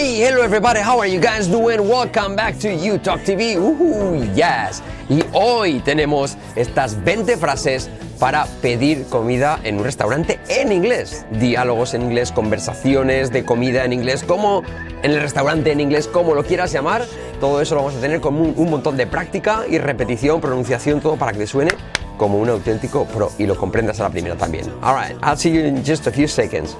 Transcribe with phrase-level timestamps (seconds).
[0.00, 1.86] Hey, hello everybody, how are you guys doing?
[1.86, 3.58] Welcome back to You Talk TV.
[3.58, 4.82] Uhu, yes.
[5.10, 11.26] Y hoy tenemos estas 20 frases para pedir comida en un restaurante en inglés.
[11.32, 14.62] Diálogos en inglés, conversaciones de comida en inglés, como
[15.02, 17.04] en el restaurante en inglés, como lo quieras llamar.
[17.38, 21.16] Todo eso lo vamos a tener con un, montón de práctica y repetición, pronunciación, todo
[21.16, 21.72] para que te suene
[22.16, 24.64] como un auténtico pro y lo comprendas a la primera también.
[24.80, 26.74] Alright, I'll see you in just a few seconds.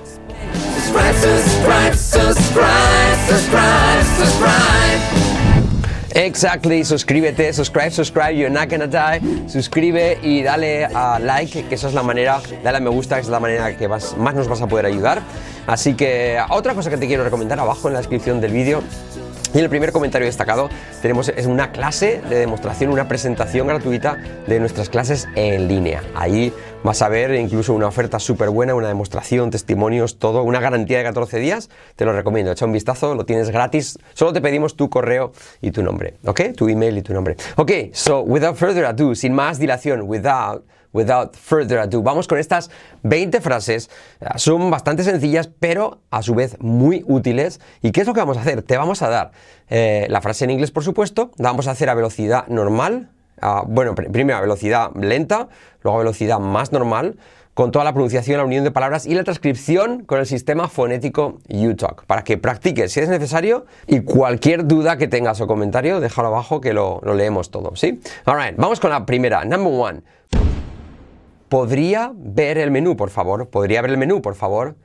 [6.13, 9.21] Exactly, suscríbete, subscribe, subscribe, you're not gonna die.
[9.49, 13.23] Suscribe y dale a like, que esa es la manera, dale a me gusta, que
[13.23, 15.23] es la manera que más nos vas a poder ayudar.
[15.67, 18.83] Así que otra cosa que te quiero recomendar abajo en la descripción del vídeo
[19.53, 20.69] y en el primer comentario destacado
[21.03, 26.03] tenemos es una clase de demostración, una presentación gratuita de nuestras clases en línea.
[26.15, 26.53] Ahí
[26.85, 31.05] vas a ver incluso una oferta súper buena, una demostración, testimonios, todo, una garantía de
[31.05, 31.69] 14 días.
[31.97, 33.99] Te lo recomiendo, echa un vistazo, lo tienes gratis.
[34.15, 36.41] Solo te pedimos tu correo y tu nombre, ¿ok?
[36.57, 37.37] Tu email y tu nombre.
[37.57, 42.03] Ok, so without further ado, sin más dilación, without without further ado.
[42.03, 42.71] Vamos con estas
[43.03, 43.91] 20 frases.
[44.37, 47.61] Son bastante sencillas, pero a su vez muy útiles.
[47.83, 48.63] ¿Y qué es lo que vamos a hacer?
[48.63, 49.31] Te vamos a dar
[49.69, 51.31] eh, la frase en inglés, por supuesto.
[51.39, 53.11] La vamos a hacer a velocidad normal.
[53.67, 55.49] bueno, pr- primero a velocidad lenta,
[55.83, 57.17] luego a velocidad más normal.
[57.53, 61.41] Con toda la pronunciación, la unión de palabras y la transcripción con el sistema fonético
[61.49, 62.05] UTalk.
[62.07, 63.67] Para que practiques si es necesario.
[63.87, 67.73] Y cualquier duda que tengas o comentario, déjalo abajo que lo, lo leemos todo.
[67.75, 68.01] ¿Sí?
[68.25, 69.45] Alright, vamos con la primera.
[69.45, 70.01] Number one.
[71.51, 73.51] ¿Podría ver el menú, por favor?
[73.51, 74.77] ¿Podría ver el menú, por favor?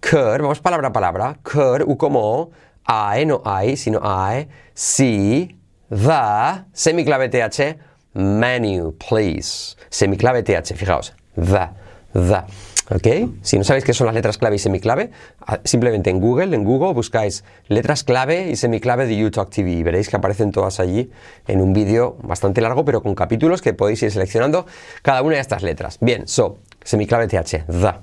[0.00, 1.38] Could, vamos palabra a palabra.
[1.44, 2.50] Could, U como
[2.88, 5.56] I, no I, sino I, see,
[5.88, 7.78] the, semiclave TH,
[8.14, 9.76] menu, please.
[9.90, 11.14] Semiclave TH, fijaos.
[11.36, 11.70] The,
[12.12, 12.71] the.
[13.42, 15.10] Si no sabéis qué son las letras clave y semiclave,
[15.46, 19.82] ah, simplemente en Google, en Google buscáis letras clave y semiclave de YouTalk TV y
[19.82, 21.10] veréis que aparecen todas allí
[21.46, 24.66] en un vídeo bastante largo, pero con capítulos que podéis ir seleccionando
[25.00, 25.98] cada una de estas letras.
[26.00, 27.94] Bien, so, semiclave TH, the.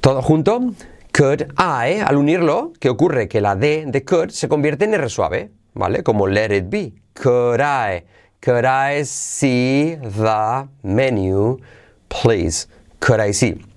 [0.00, 0.60] Todo junto,
[1.12, 3.26] could I, al unirlo, ¿qué ocurre?
[3.26, 6.04] Que la D de could se convierte en R suave, ¿vale?
[6.04, 6.92] Como let it be.
[7.20, 8.04] Could I,
[8.40, 11.58] could I see the menu,
[12.08, 12.68] please?
[13.00, 13.67] Could I see?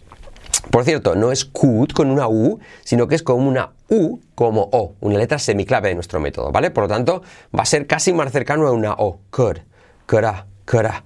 [0.70, 4.70] Por cierto, no es could con una U, sino que es como una U como
[4.72, 6.70] O, una letra semiclave de nuestro método, ¿vale?
[6.72, 7.24] Por lo tanto,
[7.58, 9.20] va a ser casi más cercano a una O.
[9.32, 9.60] Could,
[10.06, 11.02] could I, could I,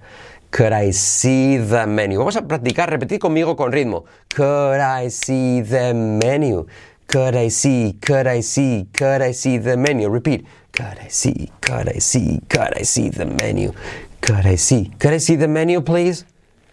[0.50, 2.18] could I see the menu?
[2.18, 4.04] Vamos a practicar, repetir conmigo con ritmo.
[4.34, 6.66] Could I see the menu?
[7.08, 10.10] Could I see, could I see, could I see the menu?
[10.10, 10.44] Repeat.
[10.72, 13.72] Could I see, could I see, could I see the menu?
[14.20, 16.24] Could I see, could I see the menu, please?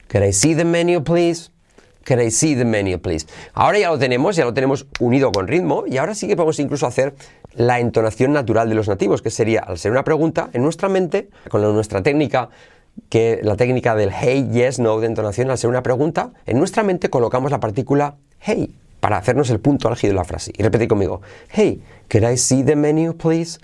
[0.09, 1.49] Could I see the menu, please?
[2.03, 3.25] Can I see the menu, please?
[3.53, 6.59] Ahora ya lo tenemos, ya lo tenemos unido con ritmo y ahora sí que podemos
[6.59, 7.15] incluso hacer
[7.55, 11.29] la entonación natural de los nativos, que sería, al ser una pregunta, en nuestra mente,
[11.49, 12.49] con nuestra técnica,
[13.09, 16.83] que la técnica del hey, yes, no de entonación, al ser una pregunta, en nuestra
[16.83, 20.51] mente colocamos la partícula hey para hacernos el punto álgido de la frase.
[20.57, 23.59] Y repetid conmigo, hey, could I see the menu, please?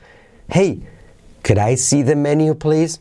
[0.50, 0.82] Hey,
[1.44, 3.00] could I see the menu, please?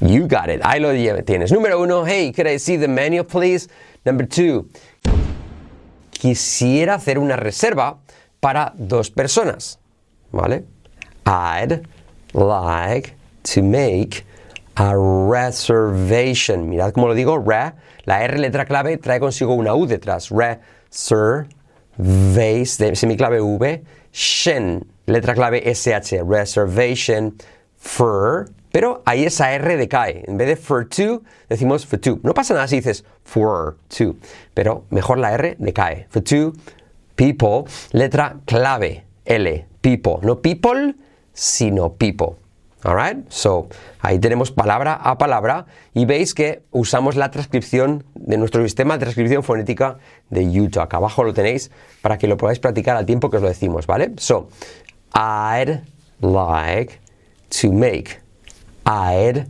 [0.00, 0.60] You got it.
[0.62, 0.92] Ahí lo
[1.24, 1.50] tienes.
[1.50, 3.68] Número uno, hey, could I see the menu, please?
[4.08, 4.70] Number two,
[6.10, 7.98] quisiera hacer una reserva
[8.40, 9.78] para dos personas.
[10.32, 10.64] ¿Vale?
[11.26, 11.86] I'd
[12.32, 14.24] like to make
[14.76, 16.70] a reservation.
[16.70, 17.74] Mirad cómo lo digo, re.
[18.06, 20.30] La R letra clave trae consigo una U detrás.
[20.30, 21.46] Reservation,
[22.96, 23.84] semiclave V.
[24.10, 26.22] Shen, letra clave SH.
[26.24, 27.36] Reservation
[27.76, 28.48] for.
[28.72, 30.24] Pero ahí esa R decae.
[30.26, 32.20] En vez de for two, decimos for two.
[32.22, 34.16] No pasa nada si dices for two.
[34.54, 36.06] Pero mejor la R decae.
[36.10, 36.52] For two
[37.16, 40.18] people, letra clave, L, people.
[40.22, 40.94] No people,
[41.32, 42.36] sino people.
[42.84, 43.28] Alright?
[43.28, 43.68] So,
[44.00, 49.00] ahí tenemos palabra a palabra y veis que usamos la transcripción de nuestro sistema de
[49.00, 49.98] transcripción fonética
[50.30, 50.94] de UTalk.
[50.94, 54.12] Abajo lo tenéis para que lo podáis practicar al tiempo que os lo decimos, ¿vale?
[54.18, 54.48] So,
[55.12, 55.82] I'd
[56.20, 57.00] like
[57.60, 58.27] to make.
[58.88, 59.46] I'd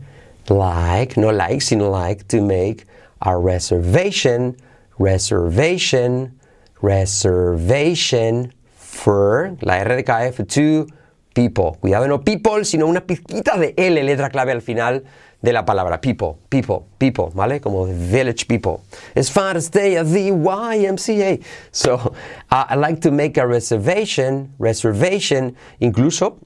[0.50, 2.86] like, no like, sino like to make
[3.22, 4.56] a reservation,
[4.98, 6.40] reservation,
[6.82, 10.88] reservation for, la R decae, for two
[11.34, 11.78] people.
[11.80, 15.04] Cuidado, no people, sino una pizquita de L, letra clave al final
[15.40, 17.60] de la palabra people, people, people, ¿vale?
[17.60, 18.82] Como village people.
[19.14, 21.44] It's to stay at the YMCA.
[21.70, 21.94] So,
[22.50, 26.38] uh, I like to make a reservation, reservation, incluso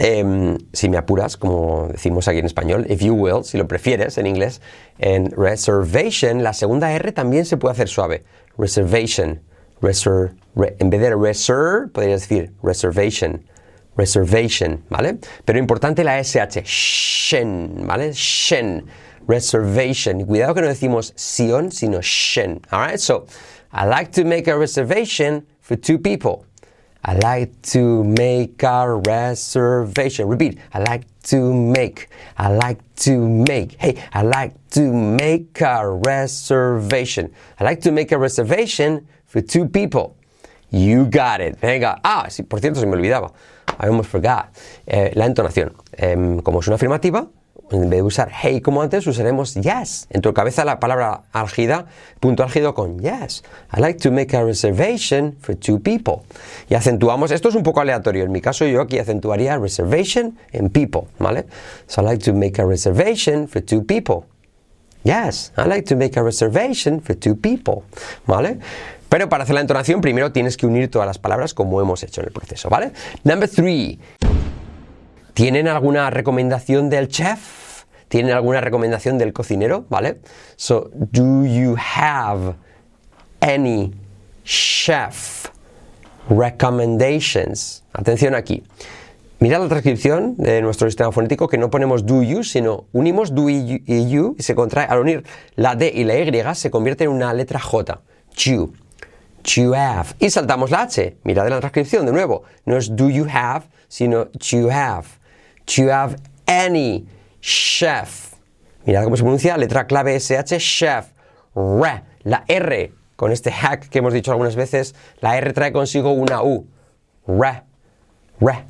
[0.00, 4.18] Em, si me apuras, como decimos aquí en español, if you will, si lo prefieres
[4.18, 4.60] en inglés,
[4.98, 8.24] en reservation, la segunda R también se puede hacer suave.
[8.58, 9.42] Reservation,
[9.82, 13.44] Reser- re- en vez de reserve, podrías decir reservation.
[13.96, 15.18] Reservation, ¿vale?
[15.44, 18.12] Pero importante la SH, shen, ¿vale?
[18.14, 18.86] Shen,
[19.28, 20.24] reservation.
[20.24, 22.60] Cuidado que no decimos sion, sino shen.
[22.70, 23.26] Alright, so
[23.72, 26.45] I like to make a reservation for two people.
[27.08, 30.26] I like to make a reservation.
[30.26, 30.58] Repeat.
[30.74, 32.08] I like to make.
[32.36, 33.76] I like to make.
[33.78, 37.32] Hey, I like to make a reservation.
[37.60, 40.16] I like to make a reservation for two people.
[40.70, 41.60] You got it.
[41.60, 42.00] Venga.
[42.02, 43.32] Ah, sí, por cierto, se me olvidaba.
[43.78, 44.48] I almost forgot.
[44.88, 45.74] Eh, la entonación.
[45.92, 47.28] Em, como es una afirmativa,
[47.70, 50.06] en vez de usar hey como antes, usaremos yes.
[50.10, 51.86] En tu cabeza la palabra álgida,
[52.20, 53.42] punto álgido con yes.
[53.76, 56.22] I like to make a reservation for two people.
[56.68, 58.24] Y acentuamos, esto es un poco aleatorio.
[58.24, 61.46] En mi caso, yo aquí acentuaría reservation en people, ¿vale?
[61.86, 64.24] So I like to make a reservation for two people.
[65.04, 67.82] Yes, I like to make a reservation for two people.
[68.26, 68.58] ¿Vale?
[69.08, 72.20] Pero para hacer la entonación, primero tienes que unir todas las palabras como hemos hecho
[72.20, 72.90] en el proceso, ¿vale?
[73.22, 74.00] Number three.
[75.36, 77.84] ¿Tienen alguna recomendación del chef?
[78.08, 79.84] ¿Tienen alguna recomendación del cocinero?
[79.90, 80.16] ¿Vale?
[80.56, 82.54] So, do you have
[83.40, 83.92] any
[84.44, 85.50] chef
[86.30, 87.84] recommendations?
[87.92, 88.64] Atención aquí.
[89.38, 93.50] Mira la transcripción de nuestro sistema fonético que no ponemos do you, sino unimos do
[93.50, 94.86] y you, y se contrae.
[94.86, 95.22] Al unir
[95.54, 98.00] la D y la Y se convierte en una letra J.
[98.38, 98.72] You.
[99.44, 100.14] You have.
[100.18, 101.18] Y saltamos la H.
[101.24, 102.44] Mira de la transcripción de nuevo.
[102.64, 105.04] No es do you have, sino you have.
[105.68, 106.16] You have
[106.46, 107.06] any
[107.40, 108.34] chef.
[108.86, 111.08] Mirad cómo se pronuncia, letra clave SH, chef.
[111.54, 112.02] Re.
[112.24, 116.42] La R, con este hack que hemos dicho algunas veces, la R trae consigo una
[116.42, 116.66] U.
[117.26, 117.62] Re.
[118.40, 118.64] Re.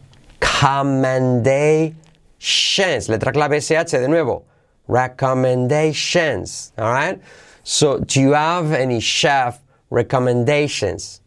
[0.56, 3.08] Recommendations.
[3.08, 4.44] Letra clave SH de nuevo.
[4.88, 6.72] Recommendations.
[6.78, 7.20] Alright?
[7.62, 9.60] So, do you have any chef
[9.90, 11.20] recommendations?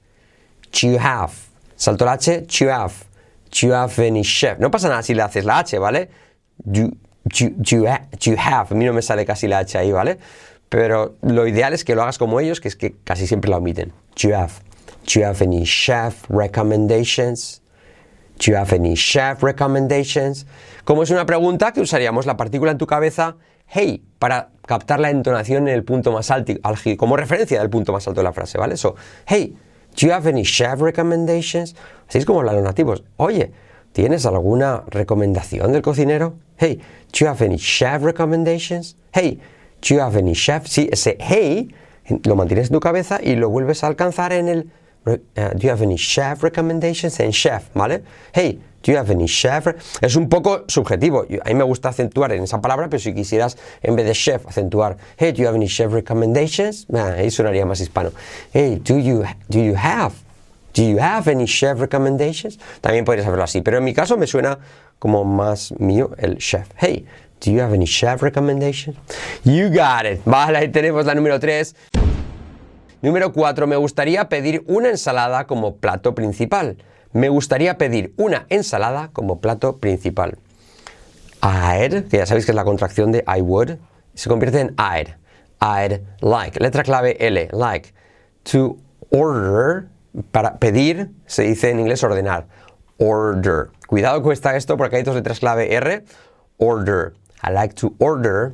[0.71, 1.49] Do you have?
[1.75, 3.05] Salto la H, do you have?
[3.51, 4.59] You have any chef?
[4.59, 6.09] No pasa nada si le haces la H, ¿vale?
[6.65, 6.91] You
[7.87, 8.67] ha- do you have?
[8.71, 10.17] A mí no me sale casi la H ahí, ¿vale?
[10.69, 13.57] Pero lo ideal es que lo hagas como ellos, que es que casi siempre la
[13.57, 13.91] omiten.
[14.15, 14.51] You have?
[15.05, 17.61] Do you have any chef recommendations?
[18.37, 20.45] Do you have any chef recommendations?
[20.85, 23.35] Como es una pregunta que usaríamos la partícula en tu cabeza,
[23.67, 26.53] hey, para captar la entonación en el punto más alto,
[26.97, 28.77] como referencia del punto más alto de la frase, ¿vale?
[28.77, 28.95] So,
[29.25, 29.55] hey,
[29.95, 31.75] do you have any chef recommendations?
[32.07, 33.03] Así es como los nativos.
[33.17, 33.51] Oye,
[33.91, 36.35] ¿tienes alguna recomendación del cocinero?
[36.57, 36.77] Hey,
[37.11, 38.95] do you have any chef recommendations?
[39.13, 39.39] Hey,
[39.81, 40.67] do you have any chef?
[40.67, 41.69] Sí, ese hey
[42.23, 44.71] lo mantienes en tu cabeza y lo vuelves a alcanzar en el
[45.13, 47.19] uh, do you have any chef recommendations?
[47.19, 48.03] En chef, ¿vale?
[48.33, 49.67] Hey, do you have any chef?
[50.01, 51.25] Es un poco subjetivo.
[51.43, 54.45] A mí me gusta acentuar en esa palabra, pero si quisieras, en vez de chef,
[54.47, 56.87] acentuar, hey, do you have any chef recommendations?
[56.93, 58.11] Ah, ahí sonaría más hispano.
[58.53, 60.13] Hey, do you, do you have?
[60.73, 62.59] Do you have any chef recommendations?
[62.81, 64.59] También podrías hacerlo así, pero en mi caso me suena
[64.99, 66.67] como más mío el chef.
[66.77, 67.05] Hey,
[67.43, 68.95] do you have any chef recommendations?
[69.43, 70.21] You got it.
[70.25, 71.75] Vale, ahí tenemos la número 3.
[73.01, 73.65] Número 4.
[73.65, 76.77] Me gustaría pedir una ensalada como plato principal.
[77.13, 80.37] Me gustaría pedir una ensalada como plato principal.
[81.41, 83.77] I'd, que ya sabéis que es la contracción de I would,
[84.13, 85.15] se convierte en I'd.
[85.61, 86.59] I'd like.
[86.59, 87.93] Letra clave L, like.
[88.51, 88.77] To
[89.11, 89.87] order,
[90.31, 92.47] para pedir, se dice en inglés ordenar.
[92.97, 93.69] Order.
[93.87, 96.03] Cuidado con esto porque hay dos letras clave R.
[96.57, 97.13] Order.
[97.41, 98.53] I like to order.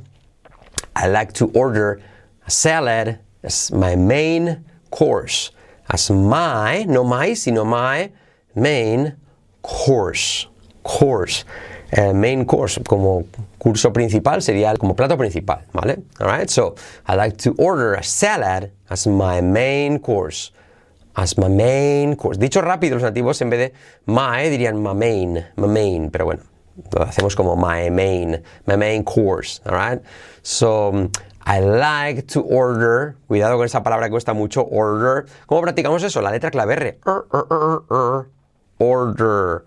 [0.96, 2.00] I like to order
[2.48, 5.52] salad as my main course.
[5.90, 8.10] As my, no my, sino my
[8.56, 9.16] main
[9.62, 10.48] course.
[10.84, 11.46] Course.
[11.92, 13.26] Eh, main course, como
[13.58, 16.04] curso principal, sería como plato principal, ¿vale?
[16.20, 16.76] Alright, so
[17.08, 20.52] I like to order a salad as my main course.
[21.16, 22.38] As my main course.
[22.38, 23.74] Dicho rápido, los nativos en vez de
[24.08, 26.42] my dirían my main, my main, pero bueno,
[26.92, 30.02] lo hacemos como my main, my main course, alright?
[30.44, 31.10] So,
[31.46, 35.26] I like to order, cuidado con esa palabra que cuesta mucho, order.
[35.46, 36.22] ¿Cómo practicamos eso?
[36.22, 36.88] La letra clave R.
[37.06, 38.28] Er, er, er, er.
[38.80, 39.66] Order,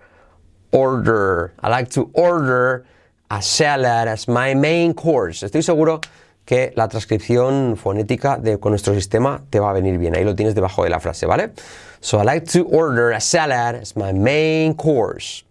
[0.73, 1.53] order.
[1.63, 2.85] I like to order
[3.31, 5.45] a salad as my main course.
[5.45, 6.01] Estoy seguro
[6.45, 10.17] que la transcripción fonética de, con nuestro sistema te va a venir bien.
[10.17, 11.53] Ahí lo tienes debajo de la frase, ¿vale?
[12.01, 15.45] So I like to order a salad as my main course.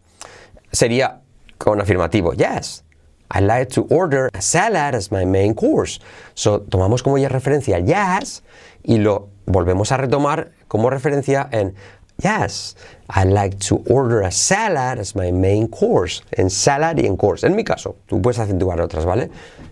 [0.71, 1.21] Sería
[1.57, 2.83] con afirmativo, yes.
[3.29, 5.99] I like to order a salad as my main course.
[6.35, 8.43] So, tomamos como ya referencia yes
[8.83, 11.75] y lo volvemos a retomar como referencia en
[12.21, 12.75] yes.
[13.09, 16.21] I like to order a salad as my main course.
[16.31, 17.43] En salad y en course.
[17.43, 19.29] En mi caso, tú puedes acentuar otras, ¿vale?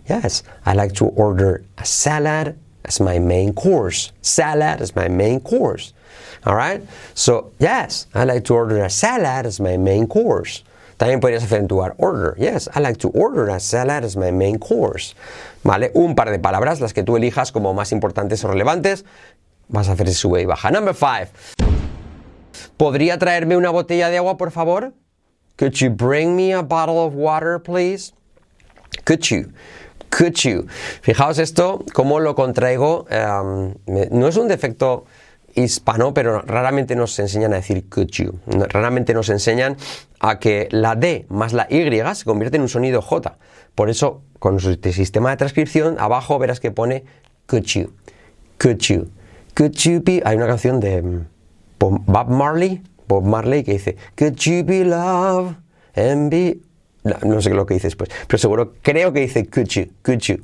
[0.08, 0.44] Yes.
[0.66, 4.12] I like to order a salad as my main course.
[4.22, 5.94] Salad as my main course.
[6.46, 6.84] Alright?
[7.16, 10.64] So, yes, I like to order a salad as my main course.
[10.98, 12.36] También podrías acentuar order.
[12.38, 15.16] Yes, I like to order a salad as my main course.
[15.64, 15.92] ¿Vale?
[15.94, 19.04] Un par de palabras, las que tú elijas como más importantes o relevantes.
[19.68, 20.72] Vas a hacer sube y baja.
[20.72, 21.30] Number five.
[22.78, 24.94] ¿Podría traerme una botella de agua, por favor?
[25.58, 28.14] Could you bring me a bottle of water, please?
[29.06, 29.52] Could you?
[30.10, 30.68] Could you?
[31.02, 33.06] Fijaos esto, cómo lo contraigo.
[33.10, 35.06] Um, no es un defecto
[35.56, 38.40] hispano, pero raramente nos enseñan a decir could you.
[38.46, 39.78] Raramente nos enseñan
[40.30, 41.84] a que la D más la Y
[42.16, 43.38] se convierte en un sonido J.
[43.76, 47.04] Por eso, con su sistema de transcripción, abajo verás que pone
[47.48, 47.92] could you.
[48.58, 49.10] Could you.
[49.56, 50.22] Could you be.
[50.26, 51.26] Hay una canción de mm,
[51.80, 55.56] Bob Marley, Bob Marley que dice Could you be love
[55.96, 56.60] and be
[57.24, 60.38] no, sé lo que dice después, pero seguro creo que dice could you, could you,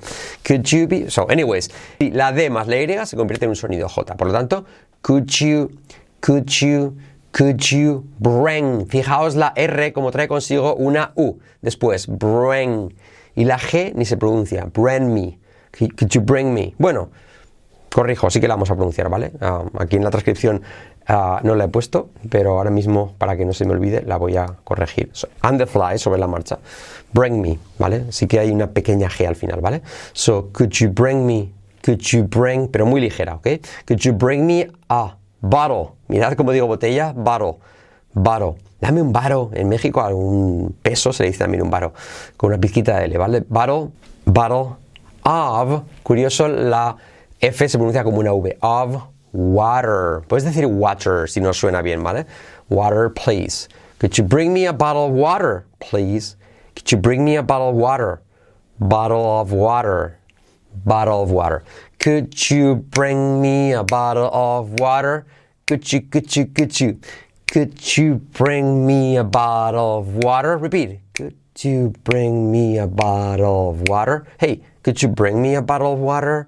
[0.47, 1.09] could you be.
[1.09, 4.15] So, anyways, la D más la Y se convierte en un sonido J.
[4.15, 4.65] Por lo tanto,
[5.01, 5.71] could you,
[6.19, 6.95] could you,
[7.31, 8.87] could you bring.
[8.87, 11.39] Fijaos la R como trae consigo una U.
[11.61, 12.93] Después, bring.
[13.35, 15.39] Y la G ni se pronuncia, bring me.
[15.77, 16.73] Could you bring me?
[16.77, 17.09] Bueno,
[17.93, 19.31] corrijo, sí que la vamos a pronunciar, ¿vale?
[19.39, 20.61] Ah, aquí en la transcripción
[21.07, 24.17] ah, no la he puesto, pero ahora mismo, para que no se me olvide, la
[24.17, 25.09] voy a corregir.
[25.13, 26.59] So, on the fly, sobre la marcha.
[27.13, 28.11] Bring me, ¿vale?
[28.11, 29.81] Sí que hay una pequeña G al final, ¿vale?
[30.13, 31.51] So, could you bring me,
[31.85, 33.47] could you bring, pero muy ligera, ¿ok?
[33.87, 35.95] Could you bring me a bottle?
[36.11, 37.55] Mirad cómo digo botella, bottle,
[38.13, 38.55] bottle.
[38.81, 39.49] Dame un baro.
[39.53, 41.93] En México algún peso se dice también un baro,
[42.35, 43.45] con una pizquita de L, ¿vale?
[43.47, 43.91] Bottle,
[44.25, 44.75] bottle
[45.23, 46.97] of, curioso, la
[47.39, 48.57] F se pronuncia como una V.
[48.59, 50.23] Of water.
[50.27, 52.25] Puedes decir water si no suena bien, ¿vale?
[52.67, 53.69] Water, please.
[53.97, 56.35] Could you bring me a bottle of water, please?
[56.75, 58.21] Could you bring me a bottle of water?
[58.79, 60.17] Bottle of water.
[60.83, 61.63] Bottle of water.
[61.99, 65.25] Could you bring me a bottle of water?
[65.67, 66.99] Could you, could you, could you?
[67.47, 70.57] Could you bring me a bottle of water?
[70.57, 70.99] Repeat.
[71.13, 74.25] Could you bring me a bottle of water?
[74.39, 76.47] Hey, could you bring me a bottle of water?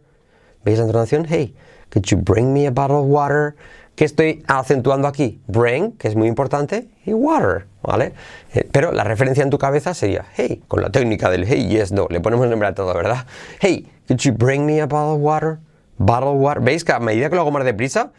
[0.64, 1.26] ¿Veis la entonación?
[1.28, 1.54] Hey,
[1.90, 3.56] could you bring me a bottle of water?
[3.96, 5.40] ¿Qué estoy acentuando aquí?
[5.48, 8.14] Bring, que es muy importante, y water, ¿vale?
[8.54, 11.92] Eh, pero la referencia en tu cabeza sería, hey, con la técnica del hey, yes,
[11.92, 13.28] no, le ponemos el nombre a todo, ¿verdad?
[13.60, 15.60] Hey, could you bring me a bottle of water?
[16.00, 16.64] Bottle of water.
[16.64, 18.14] ¿Veis que a medida que lo hago más deprisa,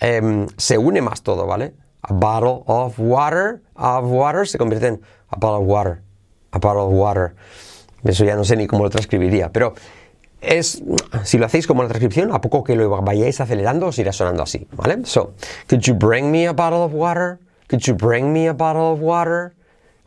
[0.00, 1.74] eh, se une más todo, ¿vale?
[2.02, 6.02] A bottle of water, of water, se convierte en a bottle of water,
[6.50, 7.34] a bottle of water.
[8.04, 9.74] Eso ya no sé ni cómo lo transcribiría, pero
[10.40, 10.82] es,
[11.22, 14.42] si lo hacéis como la transcripción, a poco que lo vayáis acelerando, os irá sonando
[14.42, 15.04] así, ¿vale?
[15.04, 15.34] So,
[15.68, 17.38] could you bring me a bottle of water?
[17.68, 19.54] Could you bring me a bottle of water?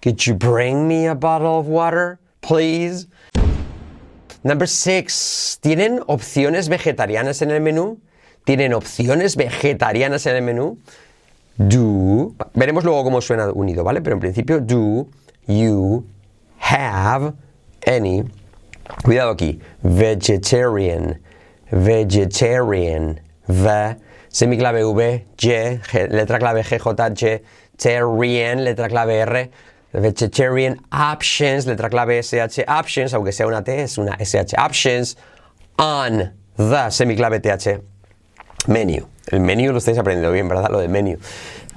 [0.01, 3.07] Could you bring me a bottle of water, please?
[4.43, 5.57] Number six.
[5.61, 7.97] ¿Tienen opciones vegetarianas en el menú?
[8.45, 10.79] ¿Tienen opciones vegetarianas en el menú?
[11.57, 12.33] Do.
[12.53, 14.01] Veremos luego cómo suena unido, ¿vale?
[14.01, 15.07] Pero en principio, do
[15.47, 16.05] you
[16.59, 17.33] have
[17.85, 18.23] any
[19.03, 19.59] Cuidado aquí.
[19.83, 21.19] Vegetarian.
[21.71, 23.19] Vegetarian.
[23.47, 23.97] V.
[24.29, 25.25] Semiclave V.
[25.37, 26.09] G.
[26.09, 27.41] letra clave G, J, G.
[27.77, 28.63] Terrian.
[28.63, 29.51] Letra clave R.
[29.93, 31.65] Vegetarian options.
[31.65, 32.65] Letra clave SH.
[32.67, 33.13] Options.
[33.13, 34.55] Aunque sea una T, es una SH.
[34.57, 35.17] Options.
[35.77, 36.91] On the.
[36.91, 37.94] Semiclave TH.
[38.67, 39.07] Menu.
[39.27, 40.69] El menú lo estáis aprendiendo bien, ¿verdad?
[40.69, 41.17] Lo de menu.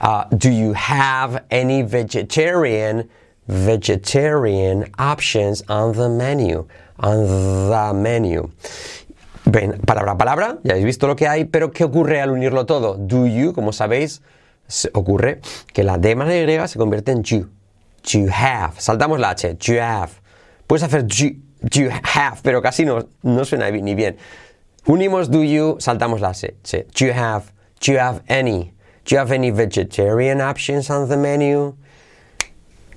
[0.00, 3.09] Uh, do you have any vegetarian
[3.49, 6.66] vegetarian options on the menu?
[6.99, 7.26] on
[7.68, 8.50] the menu.
[9.45, 12.66] Ven, palabra a palabra, ya habéis visto lo que hay, pero ¿qué ocurre al unirlo
[12.66, 12.97] todo?
[12.99, 14.21] Do you, como sabéis,
[14.92, 15.40] ocurre
[15.73, 17.49] que la D más la Y se convierte en you.
[18.04, 18.75] You have.
[18.78, 19.57] Saltamos la H.
[19.61, 20.12] You have.
[20.66, 21.37] Puedes hacer you,
[21.73, 24.16] you have, pero casi no, no suena ni bien.
[24.88, 26.87] Unimos do you, saltamos la H.
[26.95, 28.73] Do you have, do you have any?
[29.04, 31.76] Do you have any vegetarian options on the menu?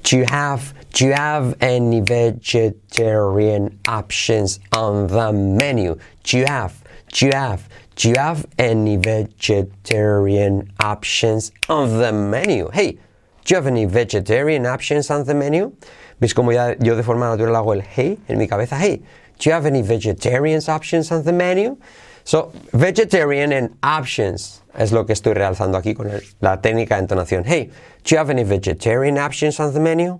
[0.03, 5.97] Do you have do you have any vegetarian options on the menu?
[6.23, 6.81] Do you have
[7.11, 7.67] do you have
[7.97, 12.69] do you have any vegetarian options on the menu?
[12.71, 12.99] Hey,
[13.43, 15.75] do you have any vegetarian options on the menu?
[16.21, 18.77] ¿Ves como ya yo de forma natural hago el hey en mi cabeza?
[18.77, 19.01] Hey,
[19.41, 21.75] do you have any vegetarian options on the menu?
[22.23, 27.43] So, vegetarian and options es lo que estoy realzando aquí con la técnica de entonación.
[27.43, 27.71] Hey,
[28.03, 30.19] do you have any vegetarian options on the menu?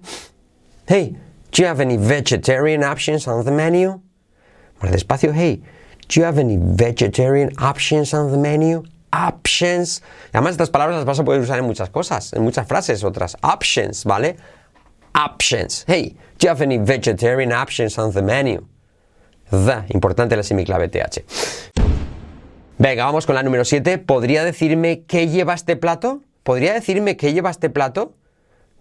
[0.88, 1.16] Hey,
[1.52, 4.02] do you have any vegetarian options on the menu?
[4.82, 5.62] Más despacio, hey,
[6.08, 8.84] do you have any vegetarian options on the menu?
[9.14, 10.02] Options.
[10.34, 13.36] Además, estas palabras las vas a poder usar en muchas cosas, en muchas frases, otras.
[13.44, 14.38] Options, ¿vale?
[15.14, 15.86] Options.
[15.86, 18.66] Hey, do you have any vegetarian options on the menu?
[19.52, 21.24] The, importante la semiclave TH.
[22.78, 23.98] Venga, vamos con la número 7.
[24.00, 26.22] ¿Podría decirme qué lleva este plato?
[26.44, 28.14] ¿Podría decirme qué lleva este plato?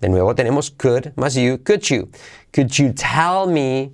[0.01, 1.59] De nuevo tenemos could más you.
[1.65, 2.09] Could you?
[2.55, 3.91] Could you tell me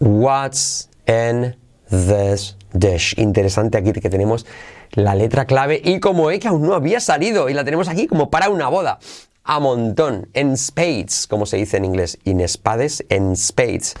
[0.00, 1.56] what's in
[1.88, 3.14] this dish?
[3.16, 4.44] Interesante aquí que tenemos
[4.90, 8.06] la letra clave y como E que aún no había salido y la tenemos aquí
[8.06, 8.98] como para una boda.
[9.44, 13.94] A montón, en spades, como se dice en inglés, in spades, en spades.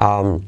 [0.00, 0.42] Um,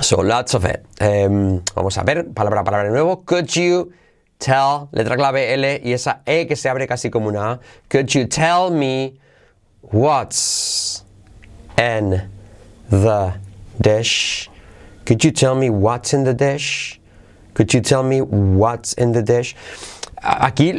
[0.00, 0.84] so lots of it.
[1.00, 3.24] Um, vamos a ver, palabra a palabra de nuevo.
[3.24, 3.92] Could you
[4.38, 7.60] tell, letra clave L y esa E que se abre casi como una A.
[7.88, 9.18] Could you tell me
[9.80, 11.04] what's
[11.78, 12.28] in
[12.90, 13.34] the
[13.80, 14.50] dish?
[15.04, 17.00] Could you tell me what's in the dish?
[17.54, 19.54] Could you tell me what's in the dish?
[20.26, 20.72] Aquí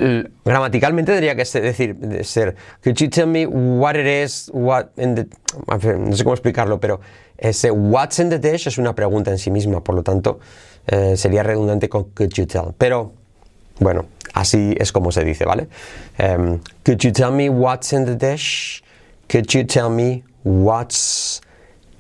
[0.44, 5.14] gramaticalmente tendría que ser, decir, ser, could you tell me what it is, what in
[5.14, 5.28] the,
[5.68, 7.00] no sé cómo explicarlo, pero
[7.38, 10.40] ese what's in the dish es una pregunta en sí misma, por lo tanto
[10.88, 12.74] eh, sería redundante con could you tell.
[12.76, 13.14] Pero
[13.80, 15.68] bueno, así es como se dice, ¿vale?
[16.18, 18.84] Um, could you tell me what's in the dish?
[19.30, 21.42] Could you tell me what's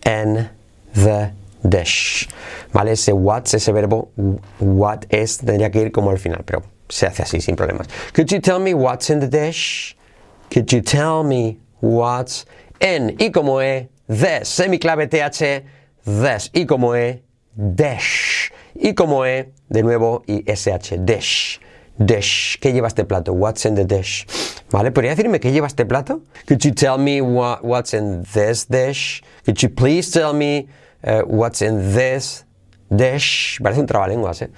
[0.03, 0.49] in
[0.93, 1.31] the
[1.63, 2.27] dish?
[2.73, 2.93] ¿Vale?
[2.93, 4.09] Ese what's, ese verbo
[4.59, 7.87] what es, tendría que ir como al final, pero se hace así sin problemas.
[8.13, 9.95] Could you tell me what's in the dish?
[10.51, 12.45] Could you tell me what's
[12.79, 13.15] in?
[13.19, 15.63] Y como e, this, semiclave TH,
[16.05, 16.49] this.
[16.53, 17.23] Y como e,
[17.55, 18.51] dish.
[18.75, 21.59] Y como e, de nuevo, y SH, dish.
[21.97, 22.59] Dish.
[22.59, 23.33] ¿Qué lleva este plato?
[23.33, 24.25] What's in the dish?
[24.69, 24.91] ¿Vale?
[24.91, 26.21] ¿Podría decirme qué lleva este plato?
[26.45, 29.23] Could you tell me what, what's in this dish?
[29.45, 30.67] Could you please tell me
[31.05, 32.43] uh, what's in this
[32.89, 33.59] dish?
[33.61, 34.49] Parece un trabalenguas, ¿eh?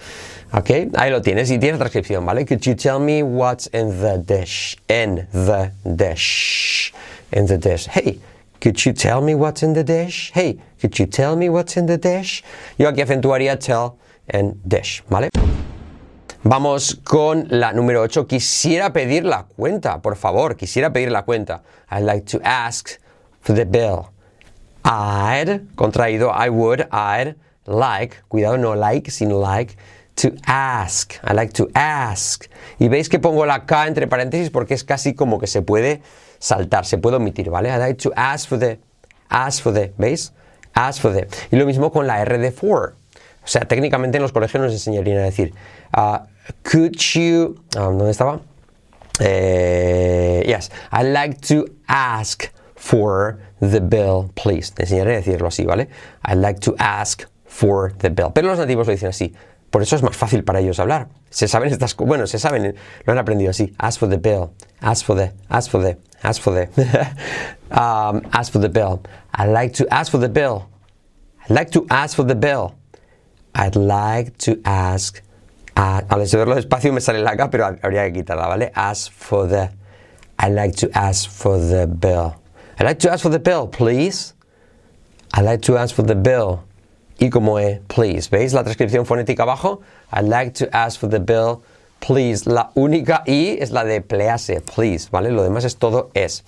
[0.54, 2.46] Ok, ahí lo tienes y tienes transcripción, ¿vale?
[2.46, 4.78] Could you tell me what's in the dish?
[4.88, 6.94] In the dish.
[7.32, 7.60] In the.
[7.92, 8.20] Hey,
[8.62, 10.32] could you tell me what's in the dish?
[10.34, 12.44] Hey, could you tell me what's in the dish?
[12.78, 15.30] Yo aquí acentuaría tell en dish, ¿vale?
[16.44, 18.26] Vamos con la número 8.
[18.26, 21.62] Quisiera pedir la cuenta, por favor, quisiera pedir la cuenta.
[21.92, 23.00] I'd like to ask
[23.42, 24.12] for the bill.
[24.86, 27.36] I'd, contraído, I would, I'd
[27.68, 29.76] like, cuidado, no like, sino like,
[30.16, 31.14] to ask.
[31.24, 32.50] I like to ask.
[32.80, 36.02] Y veis que pongo la K entre paréntesis porque es casi como que se puede
[36.40, 37.70] saltar, se puede omitir, ¿vale?
[37.70, 38.80] I like to ask for the,
[39.30, 40.34] ask for the, ¿veis?
[40.74, 41.28] Ask for the.
[41.52, 42.96] Y lo mismo con la R de for.
[43.44, 45.54] O sea, técnicamente en los colegios nos enseñarían a decir,
[45.96, 46.20] uh,
[46.64, 48.42] could you, um, ¿dónde estaba?
[49.20, 54.72] Eh, yes, I'd like to ask for the bill, please.
[54.74, 55.90] Te enseñaré a decirlo así, ¿vale?
[56.26, 58.32] I'd like to ask for the bill.
[58.34, 59.34] Pero los nativos lo dicen así.
[59.70, 61.10] Por eso es más fácil para ellos hablar.
[61.30, 63.74] Se saben estas bueno, se saben, lo han aprendido así.
[63.78, 66.70] Ask for the bill, ask for the, ask for the, ask for the,
[67.72, 69.02] um, ask for the bill.
[69.34, 70.70] I'd like to ask for the bill.
[71.46, 72.76] I'd like to ask for the bill.
[73.54, 75.22] I'd like to ask.
[75.76, 78.72] Uh, al verlo despacio me sale la K, pero habría que quitarla, ¿vale?
[78.74, 79.70] Ask for the.
[80.40, 82.36] I'd like to ask for the bill.
[82.80, 84.34] I'd like to ask for the bill, please.
[85.34, 86.67] I'd like to ask for the bill.
[87.20, 88.30] Y como E, please.
[88.30, 89.82] ¿Veis la transcripción fonética abajo?
[90.12, 91.64] I'd like to ask for the bill,
[92.00, 92.46] please.
[92.46, 95.32] La única I es la de please, please, ¿vale?
[95.32, 96.44] Lo demás es todo es.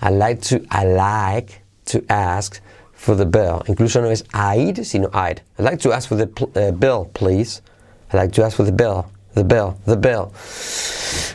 [0.00, 2.60] I'd like to, I like to ask
[2.92, 3.62] for the bill.
[3.66, 5.42] Incluso no es I'd, sino I'd.
[5.58, 7.60] I'd like to ask for the uh, bill, please.
[8.12, 9.06] I'd like to ask for the bill.
[9.34, 10.32] The bill, the bill.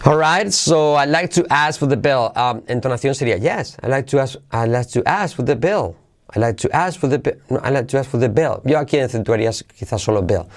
[0.06, 2.32] All right, so I'd like to ask for the bill.
[2.36, 3.76] Um, entonación sería yes.
[3.82, 4.38] I'd like to ask.
[4.52, 5.96] I'd like to ask for the bill.
[6.36, 7.38] I'd like to ask for the.
[7.50, 8.62] No, I'd like to ask for the bill.
[8.66, 10.48] Yo aquí acentuaría quizás solo bill.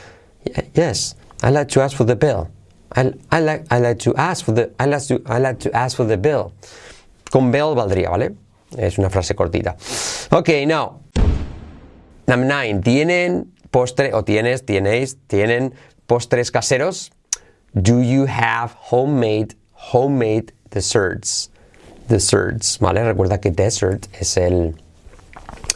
[0.75, 2.49] Yes, I'd like to ask for the bill.
[2.97, 5.73] I, I like I like to ask for the I like to I like to
[5.77, 6.53] ask for the bill.
[7.31, 8.35] Con bill valdría, ¿vale?
[8.77, 9.77] Es una frase cortita.
[10.33, 11.01] Ok, now.
[12.27, 12.81] Number nine.
[12.83, 15.75] ¿Tienen postre o tienes, tienes, tienen
[16.07, 17.11] postres caseros?
[17.75, 21.51] Do you have homemade, homemade desserts?
[22.09, 23.05] Desserts, ¿vale?
[23.05, 24.75] Recuerda que desert es el,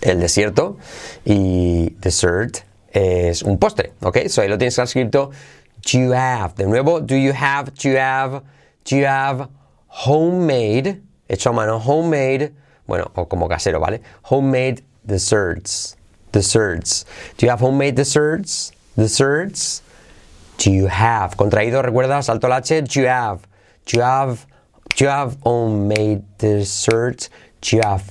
[0.04, 0.76] el desierto
[1.24, 2.58] y dessert
[2.92, 4.28] es un postre, ¿ok?
[4.28, 5.30] So ahí lo tienes escrito.
[5.82, 8.42] Do you have, de nuevo, do you have, do you have,
[8.88, 9.48] do you have
[9.88, 12.52] homemade, hecho a mano, homemade,
[12.86, 14.00] bueno, o como casero, ¿vale?
[14.22, 15.96] Homemade desserts,
[16.32, 17.04] desserts.
[17.36, 18.72] Do you have homemade desserts?
[18.96, 19.82] Desserts?
[20.58, 21.36] Do you have?
[21.36, 22.82] Contraído, recuerda, salto la H.
[22.82, 23.40] Do you have?
[23.86, 24.46] Do you have?
[24.96, 27.28] Do you have homemade desserts?
[27.60, 28.04] Do you have?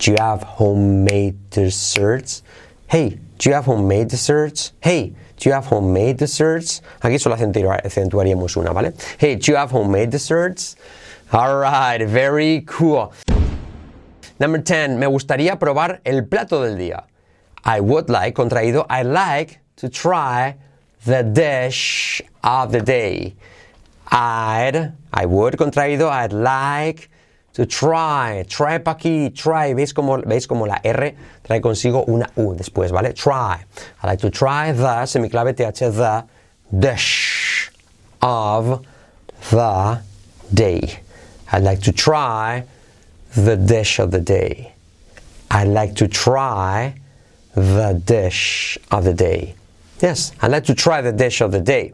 [0.00, 2.42] Do you have homemade desserts?
[2.88, 4.72] Hey, do you have homemade desserts?
[4.80, 6.80] Hey, do you have homemade desserts?
[7.02, 8.94] Aquí solo acentuaríamos una, ¿vale?
[9.18, 10.76] Hey, do you have homemade desserts?
[11.34, 13.12] All right, very cool.
[14.38, 14.96] Number 10.
[14.96, 17.04] Me gustaría probar el plato del día.
[17.62, 20.56] I would like, contraído, I like to try
[21.04, 23.34] the dish of the day.
[24.10, 27.10] I'd, I would, contraído, I'd like
[27.54, 28.44] to try.
[28.48, 29.74] Try pa' aquí, try.
[29.74, 33.12] ¿Veis como, ¿Veis la R trae consigo una U después, ¿vale?
[33.14, 33.64] Try.
[34.02, 36.24] I'd like to try the, semiclave TH, the
[36.78, 37.72] dish
[38.22, 38.82] of
[39.30, 39.96] the
[40.52, 41.00] day.
[41.52, 42.64] I'd like to try
[43.34, 44.72] the dish of the day.
[45.50, 46.94] I'd like to try
[47.54, 49.54] the dish of the day.
[50.00, 51.92] Yes, I'd like to try the dish of the day.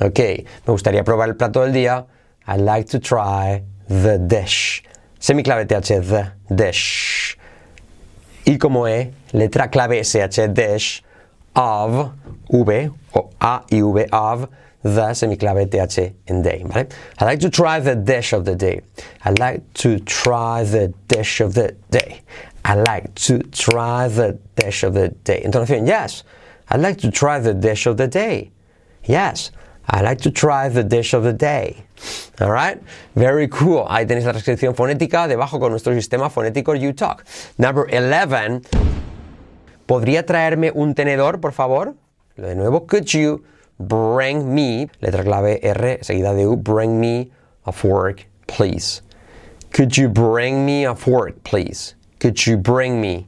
[0.00, 2.06] Ok, me gustaría probar el plato del día.
[2.46, 4.18] I'd like to try the.
[5.20, 7.36] Semiclave TH, the dish.
[8.46, 11.02] Y como E, letra clave SH, dish,
[11.54, 12.12] of,
[12.48, 14.48] V, o A y V, of,
[14.82, 16.88] the semiclave TH en day, ¿vale?
[17.18, 18.80] I'd like to try the dish of the day.
[19.24, 22.22] I'd like to try the dish of the day.
[22.64, 25.42] I'd like to try the dish of the day.
[25.44, 26.24] Entonación, yes.
[26.70, 28.52] I'd like to try the dish of the day.
[29.04, 29.50] Yes.
[29.88, 31.84] I'd like to try the dish of the day.
[32.40, 32.80] All right?
[33.14, 33.86] Very cool.
[33.88, 37.24] Ahí tenéis la transcripción fonética debajo con nuestro sistema fonético UTalk.
[37.58, 38.62] Number 11.
[39.86, 41.94] ¿Podría traerme un tenedor, por favor?
[42.36, 43.42] De nuevo, could you
[43.78, 47.30] bring me, letra clave R seguida de U, bring me
[47.66, 49.02] a fork, please.
[49.72, 51.96] Could you bring me a fork, please?
[52.18, 53.26] Could you bring me?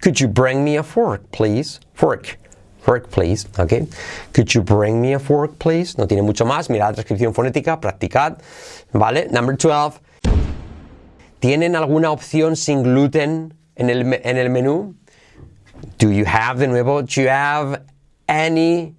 [0.00, 1.80] Could you bring me a fork, please?
[1.94, 2.38] Fork.
[2.86, 3.48] Fork, please.
[3.58, 3.88] Okay.
[4.32, 5.98] Could you bring me a fork, please?
[5.98, 6.70] No tiene mucho más.
[6.70, 8.38] Mirad la transcripción fonética, practicad.
[8.92, 9.26] ¿Vale?
[9.32, 9.98] Number 12.
[11.40, 14.94] ¿Tienen alguna opción sin gluten en el, en el menú?
[15.98, 17.82] Do you have, de nuevo, do you have
[18.28, 18.94] any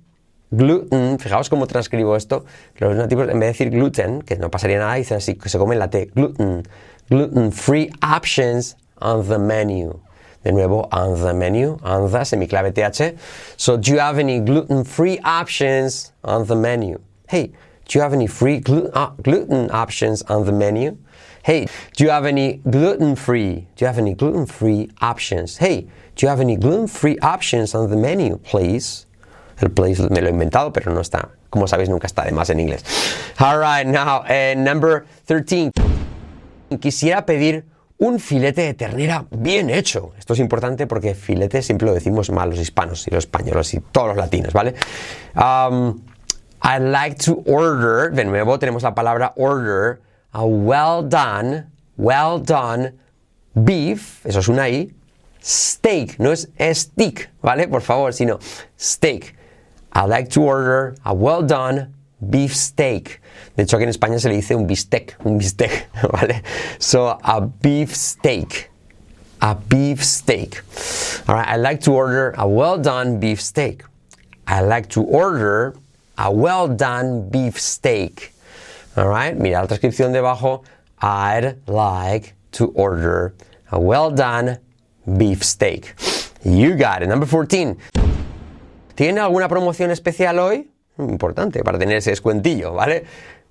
[0.51, 1.17] gluten?
[1.17, 2.43] Fijaos cómo transcribo esto.
[2.79, 5.57] Los nativos, en vez de decir gluten, que no pasaría nada, dicen así, que se
[5.57, 6.11] comen la T.
[6.13, 6.63] Gluten.
[7.09, 10.01] Gluten-free options on the menu.
[10.47, 13.19] De nuevo, on the menu, on the, semiclave TH.
[13.57, 17.01] So, do you have any gluten-free options on the menu?
[17.27, 17.47] Hey,
[17.85, 20.95] do you have any free glu- uh, gluten options on the menu?
[21.43, 23.67] Hey, do you have any gluten-free?
[23.75, 25.57] Do you have any gluten-free options?
[25.57, 25.81] Hey,
[26.15, 29.05] do you have any gluten-free options on the menu, please?
[29.61, 31.27] El please me lo he inventado, pero no está.
[31.49, 32.85] Como sabéis, nunca está de más en inglés.
[33.41, 35.71] All right, now, eh, number 13.
[36.79, 37.65] Quisiera pedir
[37.99, 40.13] un filete de ternera bien hecho.
[40.17, 43.79] Esto es importante porque filete siempre lo decimos mal los hispanos y los españoles y
[43.79, 44.75] todos los latinos, ¿vale?
[45.35, 46.01] Um,
[46.61, 49.99] I'd like to order, de nuevo tenemos la palabra order,
[50.31, 51.65] a well done,
[51.97, 52.93] well done
[53.55, 54.93] beef, eso es una I,
[55.41, 57.67] steak, no es stick, ¿vale?
[57.67, 58.39] Por favor, sino
[58.77, 59.35] steak.
[59.93, 63.21] I'd like to order a well done beef steak.
[63.55, 66.43] De hecho, aquí en España se le dice un bistec, un bistec, ¿vale?
[66.79, 68.71] So, a beef steak.
[69.41, 70.63] A beef steak.
[71.27, 73.83] All right, I'd like to order a well done beef steak.
[74.47, 75.75] I'd like to order
[76.17, 78.33] a well done beef steak.
[78.95, 80.63] All right, mira la transcripción debajo.
[81.01, 83.35] I'd like to order
[83.71, 84.57] a well done
[85.17, 85.93] beef steak.
[86.43, 87.09] You got it.
[87.09, 87.77] Number 14.
[88.95, 90.67] ¿Tiene alguna promoción especial hoy?
[90.99, 93.05] Importante para tener ese descuentillo, ¿vale?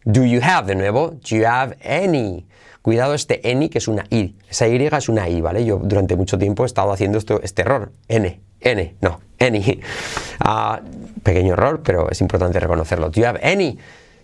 [0.05, 2.47] Do you have, de nuevo, do you have any?
[2.87, 4.37] Cuidado este any que es una i.
[4.49, 5.65] Esa y es una i, ¿vale?
[5.65, 7.91] Yo durante mucho tiempo he estado haciendo este error.
[8.07, 9.81] N, n, no, any.
[10.39, 10.81] Ah,
[11.25, 13.11] pequeño error, pero es importante reconocerlo.
[13.11, 13.77] Do you have any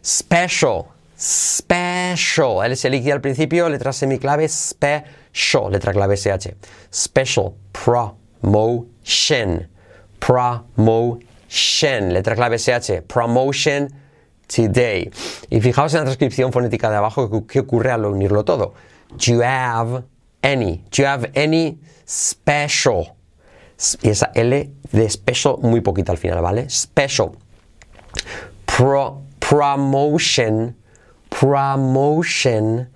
[0.05, 0.85] special?
[1.17, 2.65] Special.
[2.65, 6.55] L se liquida al principio, letra semiclave, special, letra clave SH.
[6.93, 9.69] Special, promotion.
[10.21, 11.27] Promotion,
[12.13, 13.89] letra clave SH, promotion
[14.47, 15.11] today.
[15.51, 18.75] Y fijaos en la transcripción fonética de abajo que- ocurre al unirlo todo.
[19.11, 20.05] Do you have
[20.43, 20.85] any?
[20.91, 23.15] Do you have any special?
[24.03, 26.69] Y esa L de special muy poquita al final, ¿vale?
[26.71, 27.31] Special.
[28.65, 30.77] Pro, promotion,
[31.29, 32.89] promotion,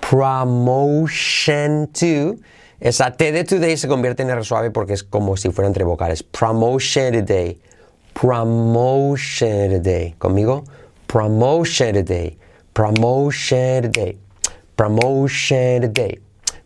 [0.00, 2.36] promotion to.
[2.78, 5.84] Esa T de today se convierte en R suave porque es como si fuera entre
[5.84, 6.22] vocales.
[6.22, 7.58] Promotion today.
[8.16, 10.14] Promotion today.
[10.18, 10.64] ¿Conmigo?
[11.06, 12.38] Promotion today.
[12.72, 14.16] Promotion today.
[14.74, 16.18] Promotion today.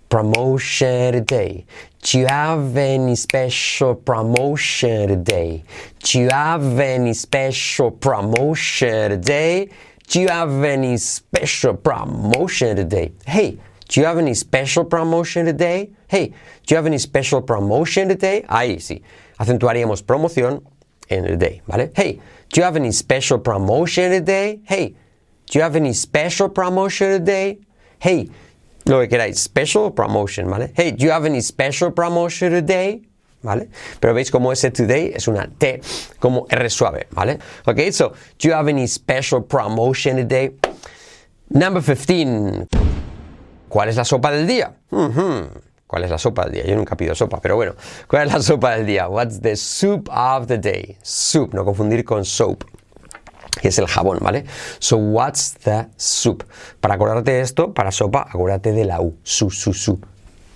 [0.08, 1.66] Promotion today.
[2.02, 5.64] Do you have any special promotion today?
[5.98, 9.70] Do you have any special promotion today?
[10.06, 13.10] Do you have any special promotion today?
[13.26, 13.58] Hey,
[13.88, 15.90] do you have any special promotion today?
[16.06, 18.44] Hey, do you have any special promotion today?
[18.48, 19.02] Ahí sí.
[19.36, 20.62] Acentuaríamos promoción
[21.10, 22.20] Hey,
[22.52, 24.60] do you have any special promotion today?
[24.64, 24.94] Hey,
[25.46, 27.58] do you have any special promotion today?
[27.98, 28.30] Hey,
[28.86, 30.72] lo que queráis, special promotion, ¿vale?
[30.76, 33.02] Hey, do you have any special promotion today?
[33.42, 33.68] ¿vale?
[34.00, 35.80] Pero veis cómo ese today es una T
[36.20, 37.38] como R suave, ¿vale?
[37.66, 40.52] Ok, so, do you have any special promotion today?
[41.48, 42.68] Number 15.
[43.68, 44.76] ¿Cuál es la sopa del día?
[44.90, 45.69] Mhm.
[45.90, 46.66] ¿Cuál es la sopa del día?
[46.66, 47.74] Yo nunca pido sopa, pero bueno.
[48.06, 49.08] ¿Cuál es la sopa del día?
[49.08, 50.96] What's the soup of the day?
[51.02, 52.62] Soup, no confundir con soap
[53.60, 54.44] que es el jabón, ¿vale?
[54.78, 56.44] So, what's the soup?
[56.80, 60.00] Para acordarte de esto, para sopa, acuérdate de la U, su, su, su.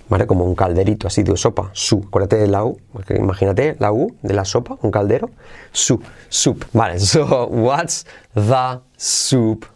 [0.08, 0.28] ¿Vale?
[0.28, 2.04] Como un calderito así de sopa, su.
[2.06, 2.78] Acuérdate de la U,
[3.10, 5.30] imagínate la U de la sopa, un caldero,
[5.72, 6.64] su, soup.
[6.72, 9.66] Vale, so, what's the soup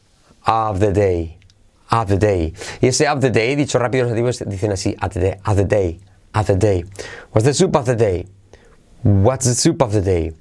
[0.47, 1.38] of the day?
[1.91, 2.53] Of the day.
[2.83, 5.57] Y ese of the day, dicho rápido, los nativos dicen así, of the day, of
[5.57, 5.99] the day,
[6.35, 6.85] of the day.
[7.33, 8.27] What's the soup of the day?
[9.03, 10.33] What's the soup of the day?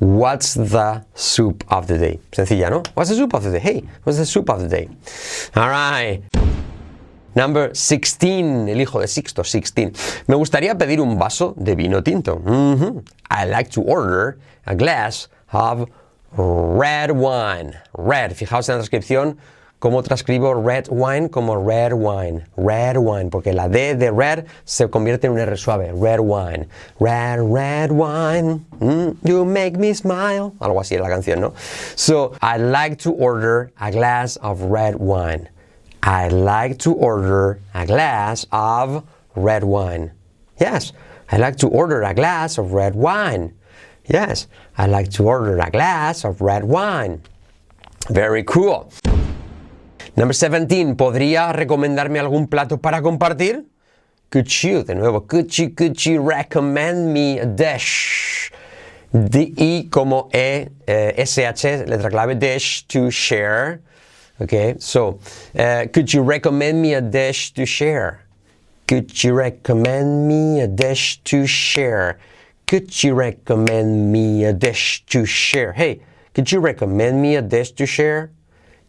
[0.00, 2.18] What's the soup of the day?
[2.32, 2.82] Sencilla, ¿no?
[2.94, 3.58] What's the soup of the day?
[3.60, 4.88] Hey, what's the soup of the day?
[5.54, 6.22] All right.
[7.36, 10.24] Number 16, el hijo de Sixto, 16.
[10.26, 12.36] Me gustaría pedir un vaso de vino tinto.
[12.36, 13.04] Mhm.
[13.30, 15.86] I like to order a glass of
[16.36, 17.78] red wine.
[17.96, 19.36] Red, fijaos en la transcripción
[19.80, 22.44] cómo transcribo red wine como red wine.
[22.56, 25.92] Red wine, porque la D de red se convierte en un R suave.
[25.92, 26.68] Red wine.
[27.00, 28.64] Red, red wine.
[28.78, 30.52] mm, you make me smile.
[30.60, 31.54] Algo así es la canción, ¿no?
[31.96, 35.48] So, I like to order a glass of red wine.
[36.02, 39.02] I like to order a glass of
[39.34, 40.12] red wine.
[40.58, 40.92] Yes,
[41.32, 43.54] I like to order a glass of red wine.
[44.06, 47.22] Yes, I like to order a glass of red wine.
[48.08, 48.90] Very cool.
[50.16, 50.94] Number 17.
[50.96, 53.66] ¿Podría recomendarme algún plato para compartir?
[54.30, 58.52] Could you, de nuevo, could you, could you recommend me a dish?
[59.12, 63.80] D-I como E, eh, S-H, letra clave, dish to share.
[64.40, 65.18] Okay, so,
[65.58, 68.22] uh, could you recommend me a dish to share?
[68.86, 72.18] Could you recommend me a dish to share?
[72.66, 75.72] Could you recommend me a dish to share?
[75.72, 76.02] Hey,
[76.34, 78.30] could you recommend me a dish to share?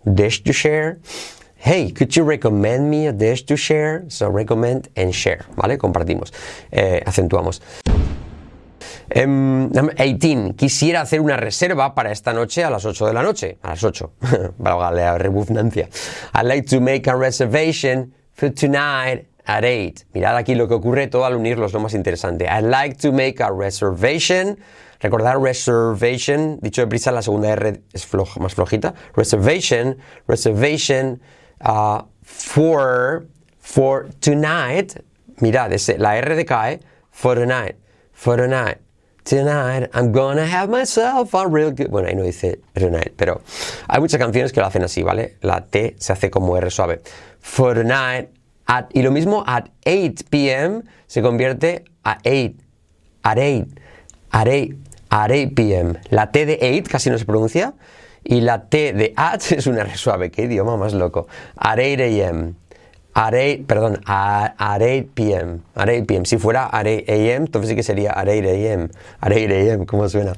[0.05, 0.99] Dish to share.
[1.55, 4.05] Hey, could you recommend me a dish to share?
[4.07, 5.77] So recommend and share, ¿vale?
[5.77, 6.33] Compartimos,
[6.71, 7.61] eh, acentuamos.
[9.13, 10.55] Em, number 18.
[10.55, 13.57] Quisiera hacer una reserva para esta noche a las 8 de la noche.
[13.61, 14.11] A las 8.
[14.57, 15.89] Valga la redundancia.
[16.33, 20.05] I'd like to make a reservation for tonight at 8.
[20.13, 22.47] Mirad aquí lo que ocurre todo al unirlos, lo más interesante.
[22.47, 24.57] I'd like to make a reservation.
[25.01, 28.93] Recordar reservation, dicho de prisa, la segunda R es floja, más flojita.
[29.15, 31.19] Reservation, reservation
[31.61, 33.25] uh, for,
[33.59, 35.03] for tonight.
[35.39, 36.79] Mirad, ese, la R decae.
[37.11, 37.75] For tonight,
[38.13, 38.77] for tonight.
[39.23, 41.89] Tonight I'm gonna have myself a real good.
[41.91, 43.41] Bueno, ahí no dice tonight, pero
[43.87, 45.37] hay muchas canciones que lo hacen así, ¿vale?
[45.41, 47.01] La T se hace como R suave.
[47.39, 48.29] For tonight,
[48.65, 50.83] at, y lo mismo at 8 p.m.
[51.05, 52.55] se convierte a 8.
[53.23, 53.67] At 8.
[54.31, 54.75] At 8.
[55.11, 55.99] At 8 p.m.
[56.09, 57.73] La T de 8 casi no se pronuncia.
[58.23, 60.31] Y la T de at es una R suave.
[60.31, 61.27] Qué idioma más loco.
[61.57, 62.55] At 8 a.m.
[63.13, 65.59] At 8, perdón, 8 p.m.
[65.75, 66.25] At 8 p.m.
[66.25, 68.89] Si fuera 8 a.m., entonces sí que sería 8 a.m.
[69.19, 70.33] At 8 a.m., ¿cómo suena?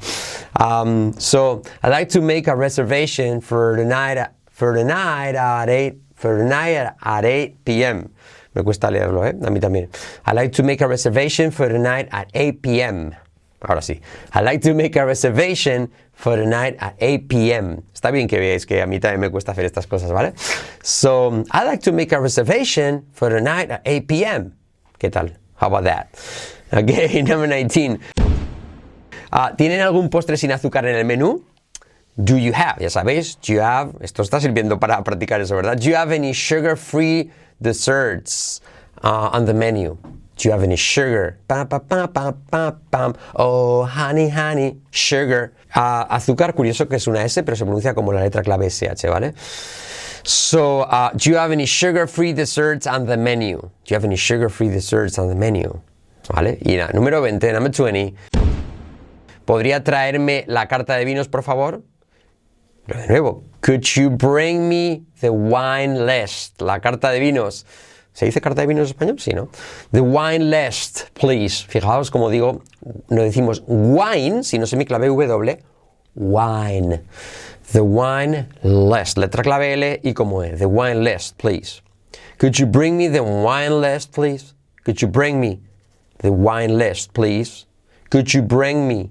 [0.59, 4.17] Um, so, I'd like to make a reservation for tonight,
[4.49, 8.09] for tonight at 8, for tonight at 8 p.m.
[8.55, 9.35] Me cuesta leerlo, ¿eh?
[9.43, 9.89] A mí también.
[10.25, 13.15] I'd like to make a reservation for tonight at 8 p.m.
[13.63, 14.01] Ahora sí.
[14.33, 17.83] I'd like to make a reservation for tonight at 8 p.m.
[17.93, 20.33] Está bien que veáis que a mí también me cuesta hacer estas cosas, ¿vale?
[20.81, 24.51] So, I'd like to make a reservation for tonight at 8 p.m.
[24.99, 25.37] ¿Qué tal?
[25.55, 26.09] How about that?
[26.71, 27.99] Okay, number 19.
[29.31, 31.43] Ah, ¿Tienen algún postre sin azúcar en el menú?
[32.15, 32.79] Do you have?
[32.79, 33.95] Ya sabéis, do you have?
[34.01, 35.77] Esto está sirviendo para practicar eso, ¿verdad?
[35.77, 38.61] Do you have any sugar-free desserts
[39.03, 39.97] uh, on the menu?
[40.43, 41.39] Do you have any sugar?
[43.35, 45.53] Oh, honey, honey, sugar.
[45.73, 49.07] Ah, azúcar, curioso que es una S, pero se pronuncia como la letra clave SH,
[49.07, 49.33] ¿vale?
[50.23, 53.57] So, uh, do you have any sugar-free desserts on the menu?
[53.61, 55.81] Do you have any sugar-free desserts on the menu?
[56.27, 56.57] ¿Vale?
[56.59, 58.13] Y nada, número 20, number 20.
[59.45, 61.83] ¿Podría traerme la carta de vinos, por favor?
[62.87, 66.61] De nuevo, could you bring me the wine list?
[66.61, 67.65] La carta de vinos.
[68.13, 69.19] ¿Se dice carta de vinos en español?
[69.19, 69.49] Sí, ¿no?
[69.91, 71.65] The wine list, please.
[71.67, 72.61] Fijaos, como digo,
[73.09, 75.59] no decimos wine, sino semiclave W,
[76.15, 77.01] wine.
[77.71, 79.17] The wine list.
[79.17, 80.55] Letra clave L y como E.
[80.55, 81.81] The wine list, please.
[82.37, 84.53] Could you bring me the wine list, please?
[84.83, 85.61] Could you bring me
[86.19, 87.65] the wine list, please?
[88.11, 89.09] Could you bring me?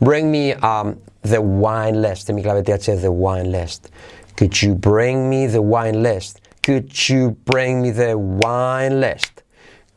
[0.00, 2.28] Bring me um, the wine list.
[2.28, 3.90] Semiclave TH, the wine list.
[4.36, 6.40] Could you bring me the wine list?
[6.66, 9.44] Could you bring me the wine list?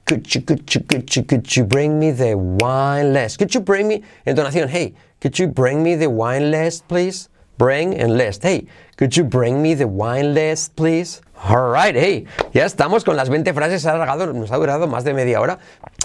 [0.05, 3.39] Could you, could you, could you, could you bring me the wine list?
[3.39, 7.27] Could you bring me, entonación, hey, could you bring me the wine list, please?
[7.59, 8.43] Bring and list.
[8.43, 11.19] Hey, could you bring me the wine list, please?
[11.41, 15.13] Alright, hey, ya estamos con las 20 frases, ha alargado, nos ha durado más de
[15.13, 15.59] media hora.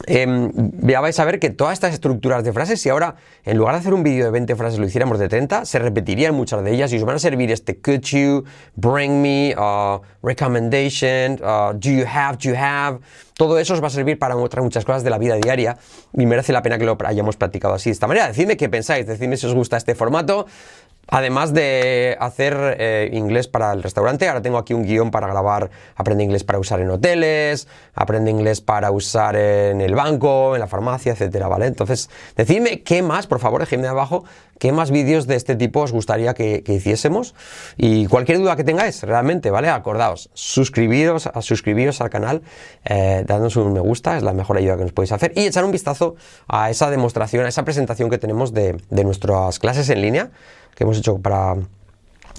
[0.07, 3.75] Em, ya vais a ver que todas estas estructuras de frases, si ahora en lugar
[3.75, 6.73] de hacer un vídeo de 20 frases lo hiciéramos de 30, se repetirían muchas de
[6.73, 8.45] ellas y os van a servir este could you,
[8.77, 13.01] bring me, uh, recommendation, uh, do you have, do you have.
[13.37, 15.77] Todo eso os va a servir para otras muchas cosas de la vida diaria
[16.13, 18.29] y merece la pena que lo hayamos practicado así de esta manera.
[18.29, 20.47] Decidme qué pensáis, decidme si os gusta este formato.
[21.09, 25.71] Además de hacer eh, inglés para el restaurante, ahora tengo aquí un guion para grabar
[25.97, 30.67] Aprende inglés para usar en hoteles, Aprende inglés para usar en el banco, en la
[30.67, 31.67] farmacia, etcétera, ¿vale?
[31.67, 34.25] Entonces, decidme qué más, por favor, dejadme abajo,
[34.59, 37.35] qué más vídeos de este tipo os gustaría que, que, hiciésemos
[37.77, 39.69] y cualquier duda que tengáis, realmente, ¿vale?
[39.69, 42.43] Acordaos, suscribiros, a suscribiros al canal,
[42.85, 45.65] eh, dándonos un me gusta, es la mejor ayuda que nos podéis hacer y echar
[45.65, 46.17] un vistazo
[46.49, 50.31] a esa demostración, a esa presentación que tenemos de, de nuestras clases en línea
[50.75, 51.57] que hemos hecho para,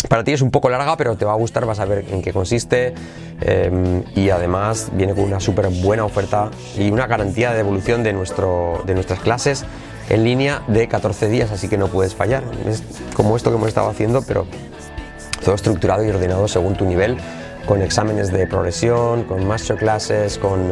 [0.09, 2.21] para ti es un poco larga, pero te va a gustar, vas a ver en
[2.21, 2.93] qué consiste
[3.41, 8.13] eh, y además viene con una súper buena oferta y una garantía de devolución de,
[8.13, 9.65] nuestro, de nuestras clases
[10.09, 12.43] en línea de 14 días, así que no puedes fallar.
[12.67, 12.83] Es
[13.15, 14.45] como esto que hemos estado haciendo, pero
[15.43, 17.17] todo estructurado y ordenado según tu nivel,
[17.65, 20.71] con exámenes de progresión, con masterclasses, con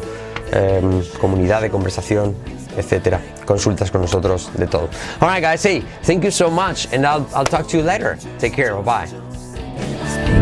[0.52, 2.36] eh, comunidad de conversación,
[2.78, 3.20] etc.
[3.46, 4.90] Consultas con nosotros de todo.
[5.22, 5.64] All right, guys.
[5.64, 8.18] Hey, thank you so much, and I'll, I'll talk to you later.
[8.40, 8.76] Take care.
[8.82, 10.33] Bye bye.